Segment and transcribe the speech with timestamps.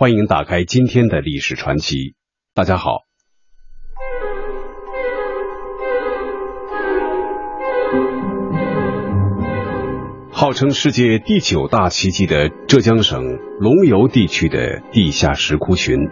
[0.00, 2.14] 欢迎打开今天的历史传奇。
[2.54, 3.02] 大家好，
[10.32, 13.22] 号称世界第九大奇迹的浙江省
[13.58, 16.08] 龙游地区的地下石窟群，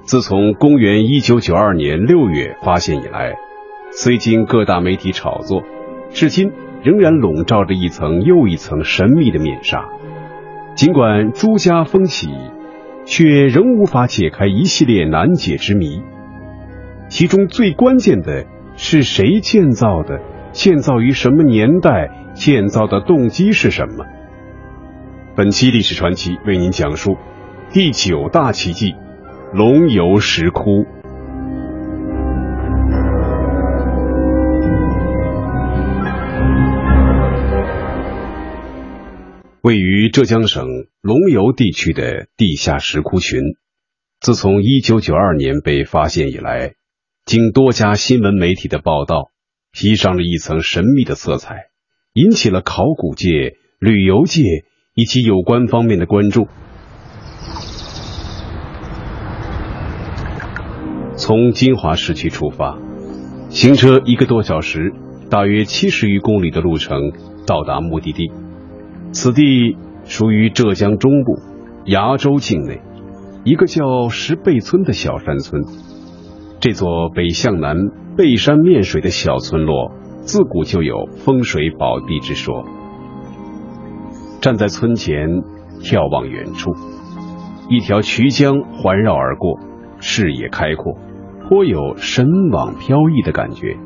[0.00, 3.36] 自从公元一九九二年六月发现以来，
[3.92, 5.62] 虽经各大媒体炒作，
[6.10, 6.50] 至今
[6.82, 9.88] 仍然笼罩着一层又一层神秘的面纱。
[10.74, 12.28] 尽管朱家风起，
[13.04, 16.02] 却仍无法解开一系列难解之谜。
[17.08, 20.20] 其中最关键的是谁建造的？
[20.52, 22.10] 建造于什么年代？
[22.34, 24.06] 建造的动机是什么？
[25.36, 27.16] 本期历史传奇为您讲述
[27.70, 28.94] 第九大奇迹——
[29.52, 30.86] 龙游石窟。
[39.62, 40.66] 位于浙江省
[41.02, 43.38] 龙游地区的地下石窟群，
[44.20, 46.72] 自从一九九二年被发现以来，
[47.24, 49.30] 经多家新闻媒体的报道，
[49.70, 51.66] 披上了一层神秘的色彩，
[52.12, 54.42] 引起了考古界、旅游界
[54.96, 56.48] 以及有关方面的关注。
[61.16, 62.80] 从金华市区出发，
[63.48, 64.92] 行车一个多小时，
[65.30, 67.12] 大约七十余公里的路程，
[67.46, 68.32] 到达目的地。
[69.12, 71.38] 此地属于浙江中部
[71.84, 72.80] 崖州境内
[73.44, 75.62] 一个叫石背村的小山村。
[76.60, 77.76] 这座北向南
[78.16, 82.64] 背山面水的小村落，自古就有风水宝地之说。
[84.40, 85.28] 站在村前，
[85.80, 86.72] 眺望远处，
[87.68, 89.58] 一条渠江环绕而过，
[89.98, 90.96] 视野开阔，
[91.48, 93.76] 颇有神往飘逸的感觉。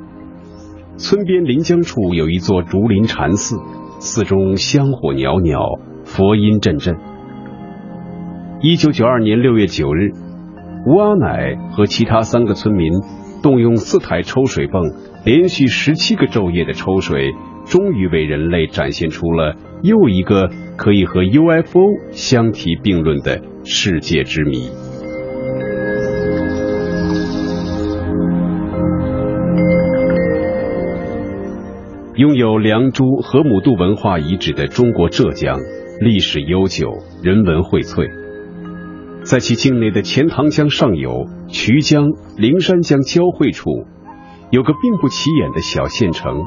[0.96, 3.56] 村边临江处有一座竹林禅寺。
[3.98, 6.96] 寺中香火袅袅，佛音阵阵。
[8.60, 10.10] 一九九二年六月九日，
[10.86, 12.90] 吴阿乃和其他三个村民
[13.42, 14.82] 动用四台抽水泵，
[15.24, 17.32] 连续十七个昼夜的抽水，
[17.64, 21.80] 终于为人类展现出了又一个可以和 UFO
[22.10, 24.68] 相提并论的世界之谜。
[32.16, 35.58] 拥有良渚河姆渡文化遗址的中国浙江，
[36.00, 38.08] 历史悠久，人文荟萃。
[39.22, 42.06] 在其境内的钱塘江上游、渠江、
[42.38, 43.68] 灵山江交汇处，
[44.50, 46.46] 有个并不起眼的小县城，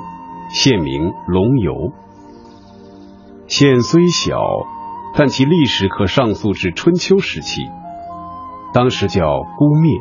[0.52, 1.92] 县名龙游。
[3.46, 4.42] 县虽小，
[5.16, 7.62] 但其历史可上溯至春秋时期，
[8.74, 9.22] 当时叫
[9.60, 10.00] 姑灭，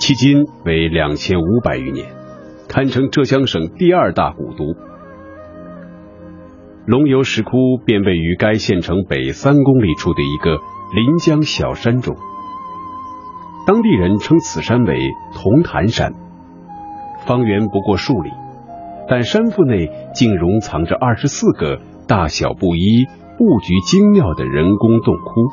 [0.00, 2.23] 迄今为两千五百余年。
[2.68, 4.74] 堪称浙江省第二大古都，
[6.86, 10.58] 龙游石窟便位于该县城北三公里处的一个
[10.94, 12.16] 临江小山中。
[13.66, 14.98] 当地人称此山为
[15.34, 16.14] 铜坛山，
[17.26, 18.30] 方圆不过数里，
[19.08, 23.06] 但山腹内竟容藏着二十四个大小不一、
[23.38, 25.48] 布局精妙的人工洞窟。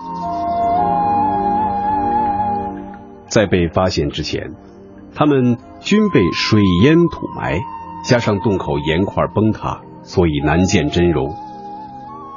[3.28, 4.71] 在被发现之前。
[5.14, 7.60] 他们均被水淹土埋，
[8.04, 11.36] 加上洞口岩块崩塌，所以难见真容。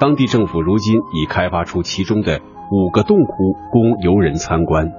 [0.01, 2.41] 当地政府如今已开发出其中的
[2.71, 3.35] 五个洞窟
[3.71, 4.93] 供游人参观。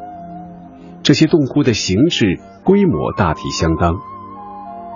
[1.03, 3.99] 这些洞窟的形制、规模大体相当，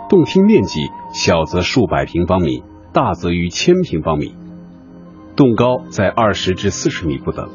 [0.09, 2.63] 洞厅面积小则数百平方米，
[2.93, 4.33] 大则逾千平方米。
[5.35, 7.49] 洞高在二十至四十米不等，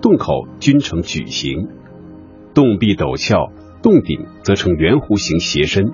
[0.00, 1.68] 洞口均呈矩形，
[2.54, 3.50] 洞壁陡峭。
[3.82, 5.92] 洞顶则呈圆弧形斜身，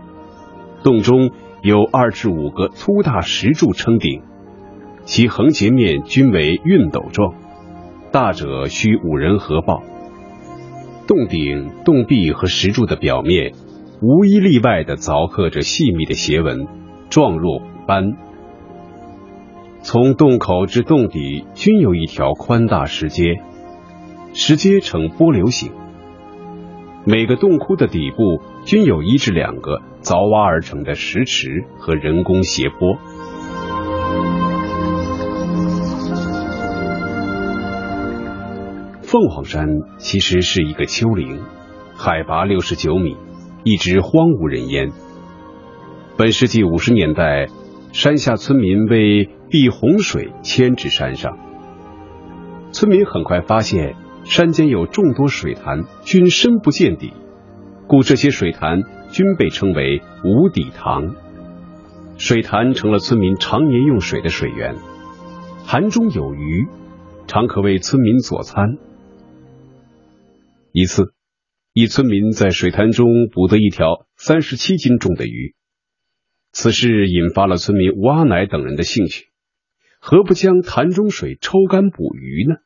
[0.83, 1.31] 洞中
[1.63, 4.23] 有二至五个粗大石柱撑顶，
[5.05, 7.35] 其横截面均为熨斗状，
[8.11, 9.83] 大者需五人合抱。
[11.07, 13.53] 洞顶、洞壁和石柱的表面
[14.03, 16.67] 无一例外的凿刻着细密的斜纹，
[17.09, 18.17] 状若斑。
[19.83, 23.41] 从洞口至洞底均有一条宽大石阶，
[24.35, 25.71] 石阶呈波流形。
[27.09, 32.99] 每个洞窟的底部均有一至两个凿挖而成的石池和人工斜坡。
[39.03, 39.69] 凤凰山
[39.99, 41.39] 其实是一个丘陵，
[41.95, 43.17] 海拔六十九米，
[43.63, 44.91] 一直荒无人烟。
[46.17, 47.47] 本世纪五十年代，
[47.93, 51.39] 山下村民为避洪水迁至山上，
[52.73, 53.95] 村民很快发现。
[54.29, 57.13] 山间有众多水潭，均深不见底，
[57.87, 61.15] 故这些水潭均被称为无底塘。
[62.19, 64.75] 水潭成了村民常年用水的水源，
[65.65, 66.67] 潭中有鱼，
[67.29, 68.79] 常可为村民佐餐。
[70.73, 71.15] 一次，
[71.73, 75.55] 一村民在水潭中捕得一条三十七斤重的鱼，
[76.51, 79.29] 此事引发了村民吴阿乃等人的兴趣，
[80.01, 82.57] 何不将潭中水抽干捕鱼呢？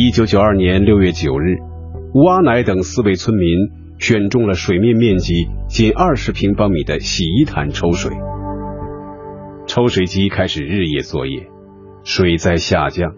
[0.00, 1.56] 一九九二年六月九日，
[2.14, 3.48] 吴阿乃等四位村民
[3.98, 8.12] 选中了水面面积仅二十平方米的洗衣潭抽水。
[9.66, 11.48] 抽水机开始日夜作业，
[12.04, 13.10] 水在下降，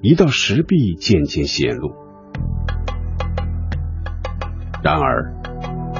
[0.00, 1.90] 一道石壁渐渐显露。
[4.82, 5.34] 然而，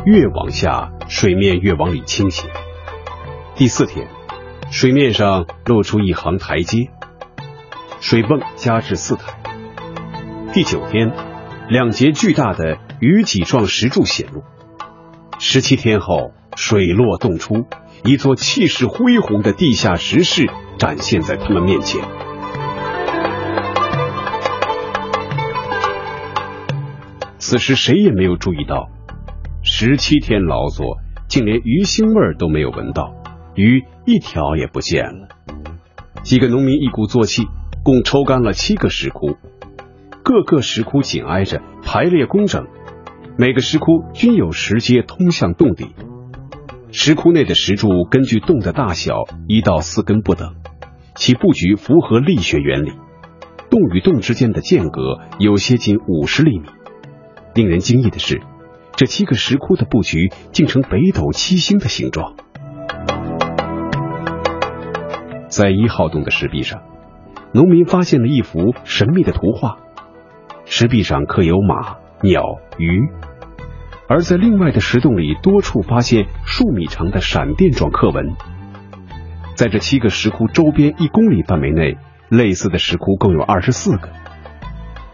[0.07, 2.49] 越往下，水面越往里倾斜。
[3.57, 4.09] 第四天，
[4.71, 6.89] 水面上露出一行台阶，
[8.01, 9.44] 水泵加至四台。
[10.55, 11.11] 第九天，
[11.69, 14.45] 两节巨大的鱼脊状石柱显露。
[15.41, 17.67] 十七天后，水落洞出，
[18.05, 20.49] 一座气势恢宏的地下石室
[20.79, 22.01] 展现在他们面前。
[27.39, 28.91] 此时谁也没有注意到，
[29.65, 33.13] 十七天劳作，竟连鱼腥味都没有闻到，
[33.57, 35.27] 鱼一条也不见了。
[36.23, 37.43] 几个农民一鼓作气，
[37.83, 39.37] 共抽干了七个石窟。
[40.25, 42.67] 各个石窟紧挨着，排列工整，
[43.37, 45.95] 每个石窟均有石阶通向洞底。
[46.91, 50.55] 石窟内的石柱根据洞的大小，一到四根不等，
[51.15, 52.93] 其布局符合力学原理。
[53.69, 56.69] 洞与洞之间的间隔有些近五十厘米。
[57.55, 58.41] 令人惊异的是，
[58.97, 62.35] 这七个石窟的布局竟呈北斗七星的形状。
[65.49, 66.81] 在一号洞的石壁上，
[67.53, 69.81] 农民发现了一幅神秘的图画。
[70.67, 72.43] 石壁上刻有马、鸟、
[72.79, 73.01] 鱼，
[74.09, 78.35] 而在另外的石洞里，多处发现数米长的闪电状刻纹。
[79.55, 81.97] 在这七个石窟周边一公里范围内，
[82.29, 84.09] 类似的石窟共有二十四个，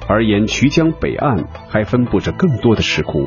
[0.08, 3.26] 而沿渠江北岸还分布着更多的石窟。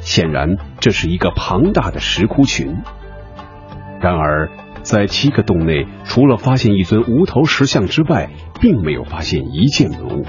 [0.00, 2.76] 显然，这是一个庞大的石窟群。
[4.00, 4.50] 然而，
[4.82, 10.26] 在七个洞内，除了发现一尊无头石像之外，并没有发现一件文物。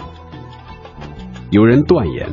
[1.50, 2.30] 有人断言，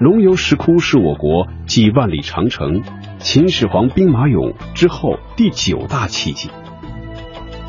[0.00, 2.82] 龙游石窟是我国继万里长城、
[3.18, 6.48] 秦始皇兵马俑之后第九大奇迹。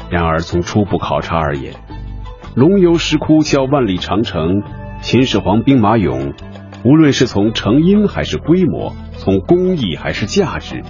[0.09, 1.73] 然而，从初步考察而言，
[2.55, 4.63] 龙游石窟较万里长城、
[5.01, 6.33] 秦始皇兵马俑，
[6.85, 10.81] 无论是从成因还是规模，从工艺还是价值，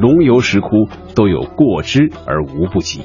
[0.00, 3.02] 龙游石窟都有过之而无不及。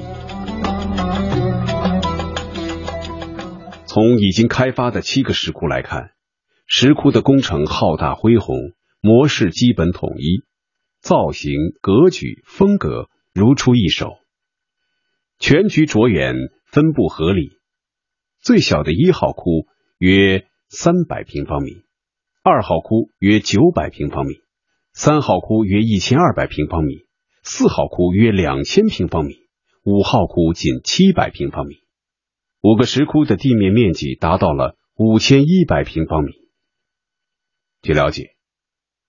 [3.84, 6.15] 从已经开发的七个石窟来看。
[6.68, 8.56] 石窟的工程浩大恢宏，
[9.00, 10.42] 模式基本统一，
[11.00, 14.16] 造型、格局、风格如出一手，
[15.38, 16.34] 全局着眼，
[16.66, 17.52] 分布合理。
[18.42, 19.66] 最小的一号窟
[19.98, 21.70] 约三百平方米，
[22.42, 24.34] 二号窟约九百平方米，
[24.92, 27.06] 三号窟约一千二百平方米，
[27.44, 29.36] 四号窟约两千平方米，
[29.84, 31.76] 五号窟仅七百平方米。
[32.60, 36.32] 五个石窟的地面面积达到了五千一百平方米。
[37.86, 38.30] 据了解，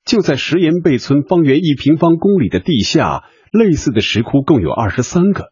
[0.05, 5.45] 就在石岩背村方圆一平方公里的地下，类似的石窟共有二十三个；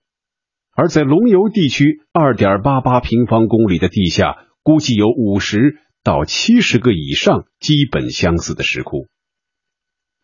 [0.75, 9.07] 而在龙游地区二点八八平方公里的地下，估计有五十到七十个以上基本相似的石窟。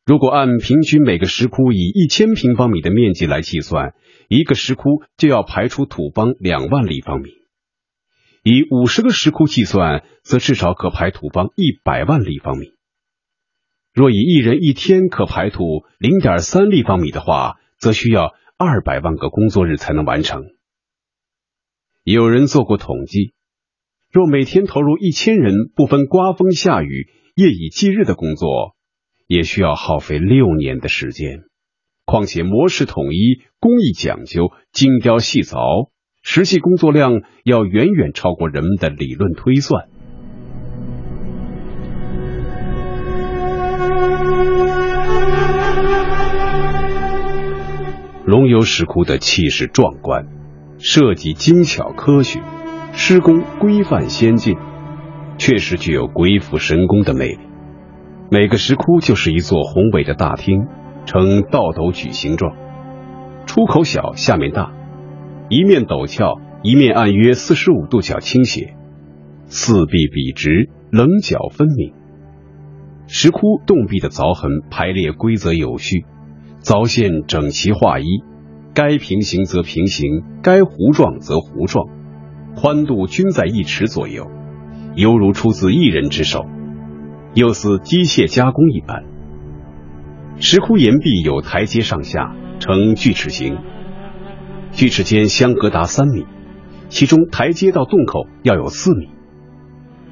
[0.06, 3.96] 如果按平均每个石窟以一千平方米的面积来计算，
[4.30, 7.30] 一个石窟就要排出土方两万立方米；
[8.44, 12.68] 以五十个石窟计算，则至少可排土方一百万立方米。
[13.94, 20.46] 若以一人一天可排土零点三立方米的话，则需要二百万个工作日才能完成。
[22.04, 23.34] 有人做过统计，
[24.12, 28.76] 若每天投入一千人，不分刮风下雨、夜以继日的工作，
[29.28, 31.42] 也需要耗费六年的时间。
[32.06, 35.92] 况且模式统一、工艺讲究、精雕细凿，
[36.24, 39.91] 实际工作量要远远超过人们的理论推算。
[48.32, 50.26] 龙游石窟的气势壮观，
[50.80, 52.40] 设计精巧科学，
[52.94, 54.56] 施工规范先进，
[55.38, 57.40] 确实具有鬼斧神工的魅力。
[58.30, 60.66] 每个石窟就是一座宏伟的大厅，
[61.06, 62.56] 呈倒斗矩形状，
[63.48, 64.72] 出口小，下面大，
[65.50, 68.76] 一面陡峭，一面按约四十五度角倾斜，
[69.48, 71.92] 四壁笔直，棱角分明。
[73.08, 76.06] 石窟洞壁的凿痕排列规则有序。
[76.62, 78.06] 凿线整齐划一，
[78.74, 81.88] 该平行则平行，该弧状则弧状，
[82.56, 84.28] 宽度均在一尺左右，
[84.96, 86.46] 犹如出自一人之手，
[87.34, 89.04] 又似机械加工一般。
[90.40, 93.58] 石窟岩壁有台阶上下，呈锯齿形，
[94.72, 96.26] 锯齿间相隔达三米，
[96.90, 99.10] 其中台阶到洞口要有四米。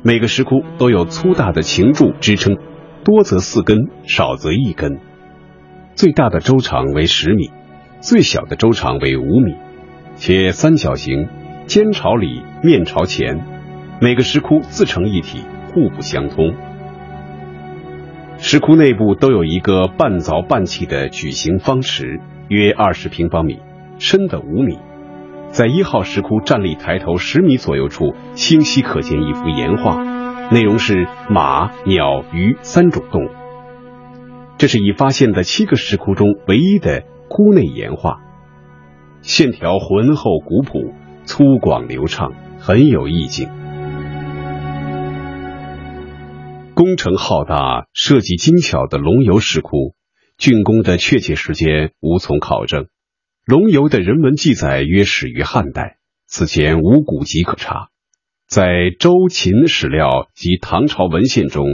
[0.02, 2.58] 每个石窟都有粗大的擎柱支撑，
[3.04, 5.00] 多则四根，少则一根。
[6.00, 7.52] 最大的周长为十米，
[8.00, 9.58] 最小的周长为五米，
[10.16, 11.28] 且三角形，
[11.66, 13.46] 尖朝里，面朝前。
[14.00, 16.56] 每个石窟自成一体，互不相通。
[18.38, 23.60] 石窟内部都有一个半凿半砌的矩形方池，约二十平方米，
[23.98, 24.80] 深的五米。
[25.50, 30.02] 在一号石窟站立抬头十米左右处，清晰可见一幅岩画，
[30.50, 33.39] 内容是马、鸟、鱼三种动物。
[34.60, 38.20] 这是已发现的七个石窟中唯一的窟内岩画，
[39.22, 43.48] 线条浑厚古朴，粗犷流畅，很有意境。
[46.74, 49.96] 工程浩大、设计精巧的龙游石窟，
[50.38, 52.88] 竣工的确切时间无从考证。
[53.46, 57.88] 龙游的人文记载约始于汉代，此前无古籍可查。
[58.46, 61.66] 在周秦史料及唐朝文献中，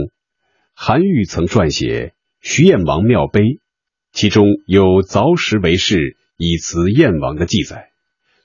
[0.72, 2.12] 韩愈曾撰写
[2.48, 3.40] 《徐燕王庙碑》，
[4.12, 7.90] 其中有凿石为氏，以辞燕王的记载。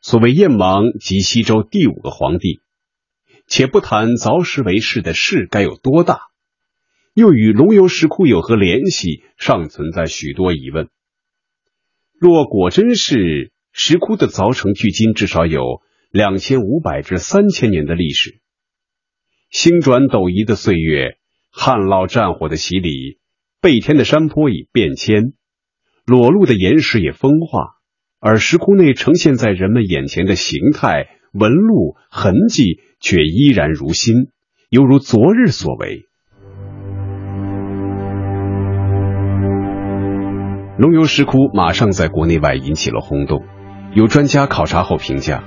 [0.02, 2.62] 所谓燕王，即西周第五个皇帝。
[3.46, 6.18] 且不谈凿石为氏的氏该有多大，
[7.14, 10.90] 又与龙游石窟有何联系，尚存在许多疑问。
[12.20, 15.62] 若果真是石窟的凿成，距今至少有
[16.10, 18.42] 两千五百至三千年的历史。
[19.52, 21.20] 星转斗移的岁月，
[21.52, 23.20] 旱涝战火的洗礼，
[23.62, 25.34] 背天的山坡已变迁，
[26.08, 27.76] 裸露的岩石也风化，
[28.20, 34.30] 而石窟内呈现在人们眼前的形态、纹路、痕迹却依然如新，
[34.72, 36.06] 犹如昨日所为。
[40.80, 43.44] 龙游石窟马上在国内外引起了轰动。
[43.94, 45.44] 有专家考察后评价，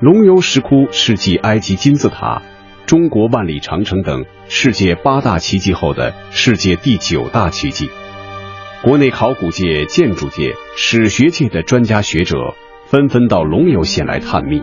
[0.00, 2.40] 龙游石窟是继埃及金字塔、
[2.90, 7.88] 中国万里长城等世界八大奇迹后的世界第九大奇迹。
[8.82, 12.36] 国内考古界、建筑界、史学界的专家学者
[12.86, 14.60] 纷纷到龙游县来探秘，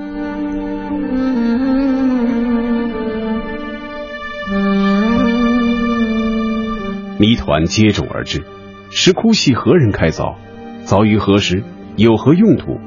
[7.18, 8.44] 谜团接踵而至。
[8.92, 10.36] 石窟系何人开凿？
[10.84, 11.64] 凿于何时？
[11.96, 12.78] 有何用途？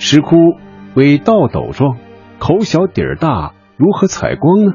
[0.00, 0.34] 石窟
[0.94, 1.96] 为倒斗状，
[2.40, 4.72] 口小底儿大，如何采光呢？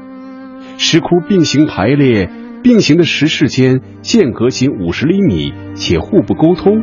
[0.78, 2.30] 石窟并行排列，
[2.62, 6.82] 并行的石室间间隔仅五十厘米，且互不沟通。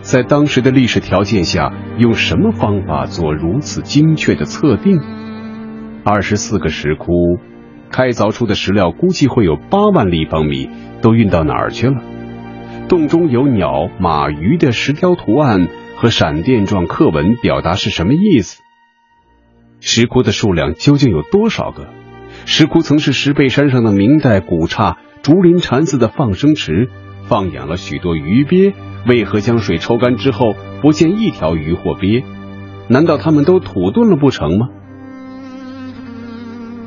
[0.00, 4.98] 在当时的历史条件下，用什么方法做如此精确的测定？
[6.02, 7.12] 二十四个石窟
[7.90, 10.70] 开凿出的石料，估计会有八万立方米，
[11.02, 12.00] 都运到哪儿去了？
[12.88, 18.62] 洞中有鸟、马、鱼的石雕图案和闪电状刻文，表达是什么意思？
[19.80, 21.88] 石窟的数量究竟有多少个？
[22.44, 26.88] 石窟曾是石背山上的明代古刹竹林禅寺的放生池，
[27.24, 28.74] 放养了许多鱼鳖。
[29.06, 32.24] 为何将水抽干之后不见一条鱼或鳖？
[32.88, 34.68] 难道他们都土遁了不成吗？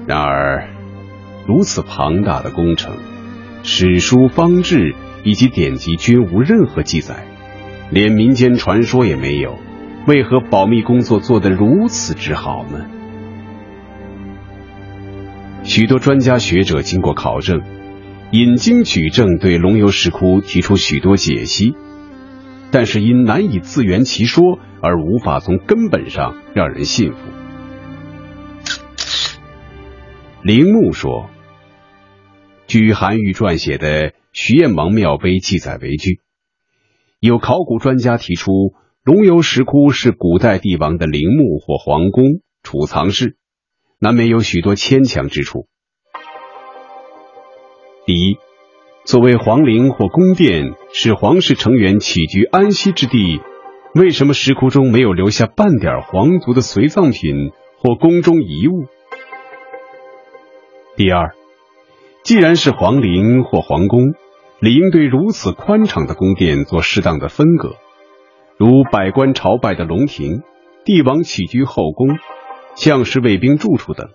[0.08, 0.70] 然而，
[1.48, 2.94] 如此庞大的工程，
[3.64, 4.96] 史书方志。
[5.26, 7.26] 以及典籍均无任何记载，
[7.90, 9.58] 连民间传说也没有，
[10.06, 12.86] 为何保密工作做得如此之好呢？
[15.64, 17.62] 许多专家学者经过考证，
[18.32, 21.74] 引经举证，对龙游石窟提出许多解析，
[22.70, 27.18] 但是因难以自圆其说，而无法从根本上让人信服。
[30.42, 31.30] 铃木说
[32.68, 36.20] ：“据韩愈撰写的。”徐彦王庙碑记载为据，
[37.20, 43.36] 有考古专家提出，龙游石窟是古代帝王的陵墓或皇宫储藏室，
[44.00, 45.68] 难免有许多牵强之处。
[48.06, 48.38] 第一，
[49.04, 53.42] 作为皇陵或宫殿，是皇室成员起居安息之地，
[53.94, 58.86] 为什么石窟中没有留下半点皇族的随葬品或宫中遗物？
[60.96, 61.36] 第二。
[62.24, 64.14] 既然是皇陵或皇宫，
[64.62, 67.76] 理应对如此宽敞的宫殿做适当的分隔，
[68.58, 70.44] 如百官朝拜的龙庭、
[70.86, 72.18] 帝王起居后宫、
[72.76, 74.10] 将士卫兵住处等。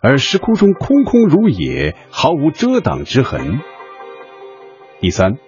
[0.00, 3.60] 而石窟中空空如也，毫无遮挡之痕。
[5.00, 5.38] 第三，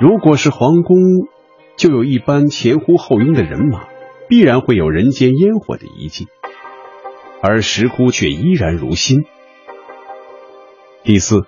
[0.00, 0.96] 如果是皇宫，
[1.76, 3.86] 就有一般前呼后拥的人马，
[4.28, 6.26] 必然会有人间烟火的遗迹。
[7.42, 9.24] 而石窟却依然如新。
[11.04, 11.44] 第四，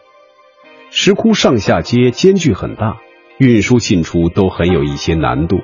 [0.91, 3.01] 石窟上下街间距很大，
[3.39, 5.59] 运输进出都很有一些难度。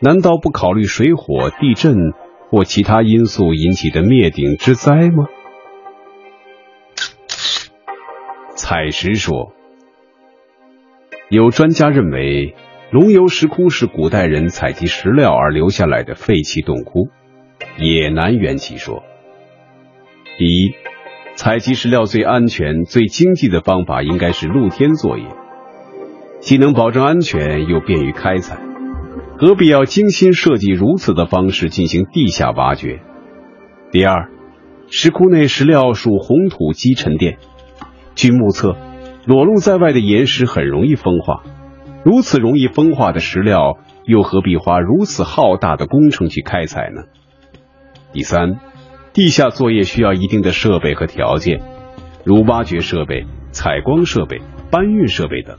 [0.00, 2.12] 难道不考虑水火、地震
[2.50, 5.26] 或其他因素引起的灭顶之灾吗？
[8.54, 9.52] 采石说，
[11.28, 12.54] 有专家认为，
[12.90, 17.08] 龙游石窟是古代人采集石料而留下来的废弃洞窟，
[17.78, 19.02] 也难圆其说。
[20.38, 20.74] 第一。
[21.36, 25.24] 采集石料最安全、最经济的方法应该是露天作业，
[26.44, 28.58] 既能保证安全，又便于开采，
[29.38, 33.00] 何必要精心设计如此的方式进行地下挖掘？
[33.90, 34.28] 第二，
[34.90, 37.38] 石窟内石料属红土基沉淀，
[38.14, 38.76] 据目测，
[39.24, 41.42] 裸露在外的岩石很容易风化，
[42.04, 47.04] 如此容易风化的石料，又何必花如此浩大的工程去开采呢？
[48.12, 48.58] 第三。
[49.14, 51.62] 地下作业需要一定的设备和条件，
[52.22, 55.56] 如挖掘设备、采光设备、搬运设备等。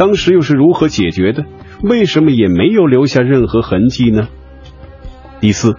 [0.00, 1.44] 当时又是如何解决的？
[1.82, 4.28] 为什么也没有留下任何痕迹呢？
[5.40, 5.76] 第四，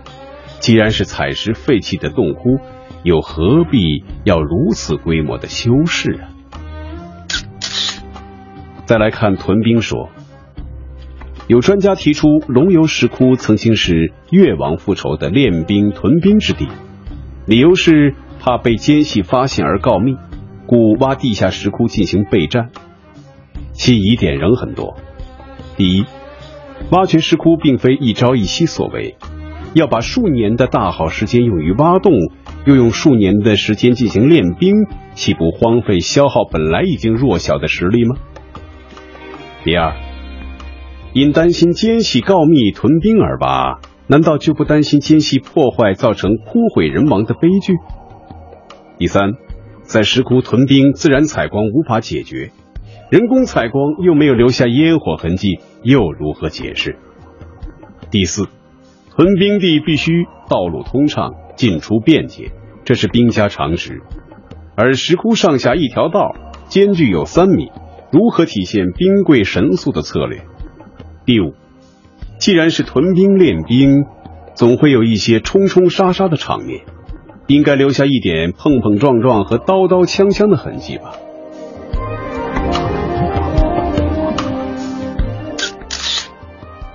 [0.59, 2.59] 既然是采石废弃的洞窟，
[3.01, 6.29] 又何必要如此规模的修饰啊？
[8.85, 10.09] 再来看屯兵说，
[11.47, 16.67] 有专家提出，龙游石窟曾经是越王复仇的练兵屯兵之地。
[17.47, 20.15] 理由是怕被奸细发现而告密，
[20.67, 22.69] 故挖地下石窟进行备战。
[23.81, 24.95] 其疑点仍很多。
[25.75, 26.05] 第一，
[26.91, 29.17] 挖掘石窟并非一朝一夕所为，
[29.73, 32.13] 要把数年的大好时间用于挖洞，
[32.67, 34.75] 又用数年的时间进行练兵，
[35.15, 38.17] 岂不荒废消耗本来已经弱小的实力吗？
[39.63, 39.95] 第二，
[41.13, 43.79] 因担心奸细告密屯兵而挖。
[44.05, 47.73] 难道就不担心奸细破坏造成枯毁人亡的悲剧？
[49.00, 49.31] 第三，
[49.81, 52.51] 在石窟屯兵，自然采光无法解决，
[53.12, 56.97] 人工采光又没有留下烟火痕迹，又如何解释？
[58.10, 58.47] 第四，
[59.13, 62.54] 屯兵地必须道路通畅，进出便捷，
[62.86, 64.02] 这是兵家常识。
[64.78, 66.34] 而石窟上下一条道，
[66.69, 67.69] 间距有三米，
[68.13, 70.43] 如何体现兵贵神速的策略？
[71.26, 71.54] 第五。
[72.38, 74.06] 既然是屯兵练兵，
[74.56, 76.86] 总会有一些冲冲杀杀的场面，
[77.47, 81.15] 应该留下一点碰碰撞撞和刀刀枪枪的痕迹吧。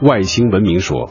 [0.02, 1.10] 外星文明说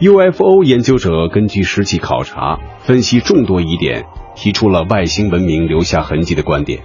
[0.00, 6.82] ，UFO 研究者根据实际考察、分析众多疑点，提出了外星文明留下痕迹的观点，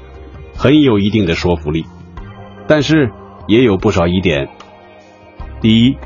[0.56, 1.86] 很有一定的说服力。
[2.68, 3.12] 但是
[3.48, 4.50] 也有不少疑点。
[5.62, 5.98] 第一。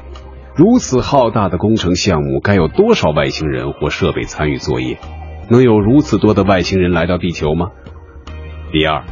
[0.55, 4.97] 如此浩大的工程项目，该有多少外星人或设备参与作业？
[5.51, 7.67] 能有如此多的外星人来到地球吗？
[8.71, 9.03] 第二，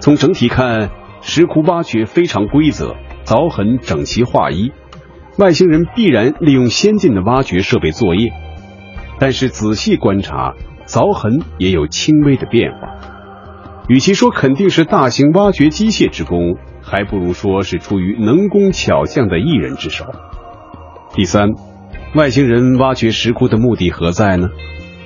[0.00, 0.90] 从整体看，
[1.20, 4.72] 石窟挖掘非常规则，凿痕整齐划一，
[5.36, 8.32] 外星人必然利用先进的挖掘设备作业。
[9.18, 10.54] 但是仔细观察，
[10.86, 12.78] 凿痕也有轻微的变化。
[13.88, 20.06] 与其说肯定是大型挖掘机械之功，还不如说是出于能工巧匠的一人之手。
[21.14, 21.50] 第三，
[22.14, 24.48] 外星人挖掘石窟的目的何在呢？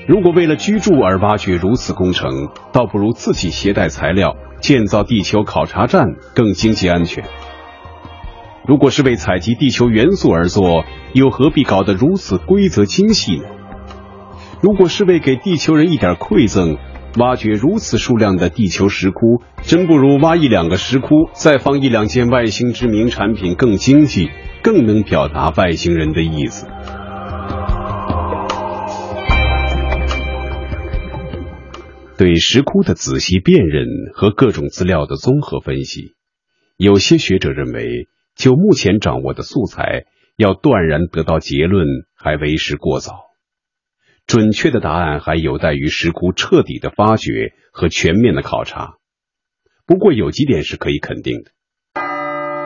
[0.07, 7.25] 如果为了居住而挖掘如此工程，倒不如自己携带材料建造地球考察站更经济安全。
[8.69, 13.45] 如果是为采集地球元素而做，又何必搞得如此规则精细呢？
[14.61, 16.77] 如果是为给地球人一点馈赠，
[17.17, 24.29] 挖掘如此数量的地球石窟，真不如挖一两个石窟，再放一两件外星知名产品更经济。
[24.61, 26.67] 更能表达外星人的意思。
[32.19, 36.17] 对石窟的仔细辨认和各种资料的综合分析，
[36.77, 43.25] 有些学者认为，就目前掌握的素材，要断然得到结论还为时过早。
[44.29, 48.95] 准确的答案还有待于石窟彻底的发掘和全面的考察。
[49.87, 51.51] 不过有几点是可以肯定的：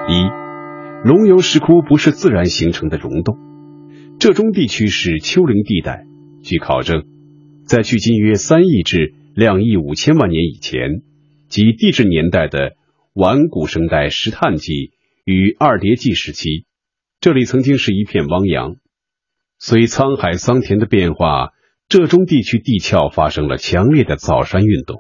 [0.09, 1.09] 一。
[1.09, 3.39] 龙游石窟不是自然形成的溶洞，
[4.21, 6.05] 浙中地区是丘陵地带。
[6.43, 7.05] 据考证，
[7.65, 11.03] 在距今约三亿至两亿五千万年以前，
[11.49, 12.77] 即地质年代的
[13.15, 14.91] 晚古生代石炭纪
[15.25, 16.67] 与二叠纪时期，
[17.21, 18.77] 这里曾经是一片汪洋。
[19.59, 21.51] 随沧海桑田的变化，
[21.89, 24.99] 浙中地区地壳发生了强烈的造山运动，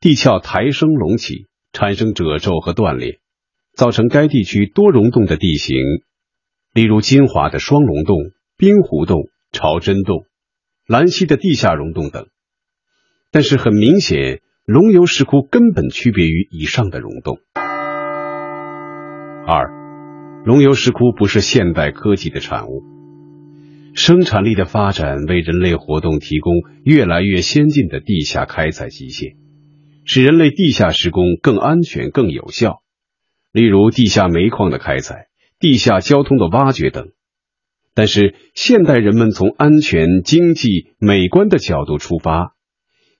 [0.00, 3.20] 地壳抬升隆起，产生褶皱和断裂。
[3.74, 5.76] 造成该地区多溶洞的地形，
[6.74, 8.16] 例如金华的双龙洞、
[8.56, 10.24] 冰湖洞、朝真洞。
[10.84, 12.26] 兰溪的地下溶洞等。
[13.30, 17.38] 但是很明显，龙游石窟根本区别于以上的溶洞。
[19.50, 19.70] 二，
[20.44, 22.82] 龙游石窟不是现代科技的产物。
[23.94, 26.52] 生产力的发展为人类活动提供
[26.84, 29.36] 越来越先进的地下开采机械，
[30.04, 32.82] 使人类地下施工更安全、更有效。
[33.50, 37.08] 例如地下煤矿的开采、地下交通的挖掘等。
[37.94, 42.54] 但是现代人们从安全、经济、美观的角度出发，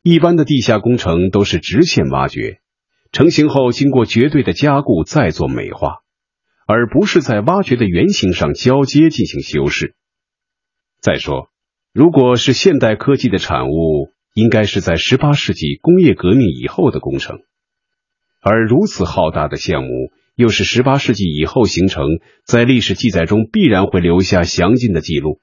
[0.02, 2.58] 一般的地下工程都是直线挖掘，
[3.12, 6.00] 成型后经过绝对的加固再做美化，
[6.68, 9.94] 而不是在挖掘的原型上交接进行修饰。
[11.00, 11.48] 再说，
[11.94, 17.38] 如果是现代科技的产物，应该是在十八世纪工业革命以后的工程，
[18.42, 19.88] 而如此浩大的项目，
[20.36, 22.04] 又是十八世纪以后形成，
[22.44, 25.40] 在历史记载中必然会留下详尽的记录。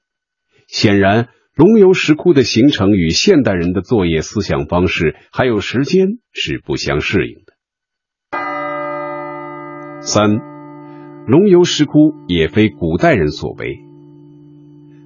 [0.68, 7.52] 显然，龙游石窟的形成与现代人的作业思想方式还有时间是不相适应的。
[10.02, 10.38] 三，
[11.26, 13.80] 龙游石窟也非古代人所为。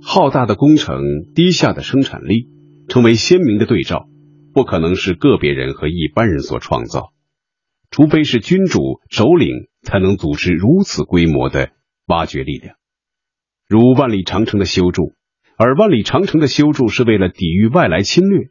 [0.03, 1.01] 浩大的工程，
[1.35, 2.47] 低下的生产力，
[2.89, 4.07] 成为鲜明的对照，
[4.53, 7.15] 不可能是个别人和一般人所创造，
[7.91, 11.71] 除非是君主首领才能组织如此规模的
[12.07, 12.75] 挖掘力量。
[13.67, 15.15] 如万里长城的修筑，
[15.57, 18.49] 而万里长城的修筑是为了抵御外来侵略，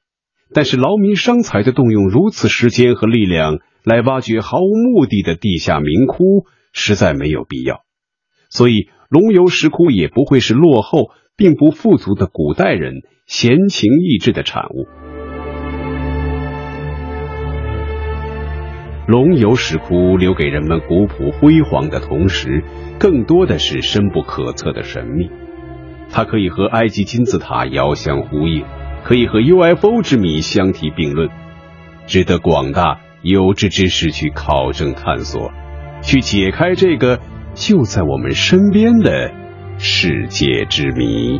[0.55, 7.83] 但是劳民伤财的动用如此时间和力量来挖掘毫无目的的地下民窟，实在没有必要。
[8.49, 11.11] 所以，龙游石窟也不会是落后。
[11.39, 14.89] 并不富足的古代人闲情逸致的产物。
[19.07, 22.61] 龙游石窟留给人们古朴辉煌的同时，
[22.99, 25.29] 更多的是深不可测的神秘。
[26.11, 28.65] 它可以和埃及金字塔遥相呼应，
[29.05, 31.29] 可以和 UFO 之谜相提并论，
[32.05, 35.53] 值得广大有志之士去考证探索，
[36.01, 37.19] 去解开这个
[37.53, 39.39] 就在我们身边的。
[39.81, 41.39] 世界之谜。